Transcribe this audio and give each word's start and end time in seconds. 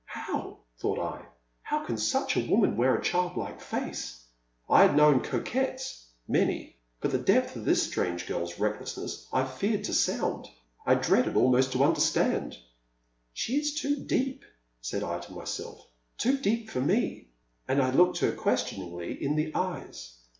How, 0.07 0.57
thought 0.79 0.97
I 0.97 1.23
—how 1.69 1.85
can 1.85 1.95
such 1.95 2.35
a 2.35 2.43
woman 2.49 2.75
wear 2.75 2.97
a 2.97 3.03
childlike 3.03 3.61
face!" 3.61 4.23
I 4.67 4.81
had 4.81 4.97
known 4.97 5.19
coquettes,— 5.19 6.07
^many,— 6.27 6.73
but 7.01 7.11
the 7.11 7.19
depth 7.19 7.55
of 7.55 7.65
this 7.65 7.83
strange 7.83 8.25
girl's 8.25 8.57
recklessness 8.57 9.27
I 9.31 9.43
feared 9.45 9.83
to 9.83 9.93
sound— 9.93 10.47
I 10.87 10.95
dreaded 10.95 11.35
almost 11.35 11.71
to 11.73 11.83
understand. 11.83 12.57
She 13.31 13.57
is 13.59 13.75
too 13.75 13.95
deep,'* 13.95 14.43
said 14.81 15.03
I 15.03 15.19
to 15.19 15.33
myself— 15.33 15.87
too 16.17 16.35
deep 16.39 16.71
forme, 16.71 17.27
and 17.67 17.79
I 17.79 17.91
looked 17.91 18.17
her 18.21 18.31
questioningly 18.31 19.23
in 19.23 19.35
the 19.35 19.53
eyes. 19.53 20.13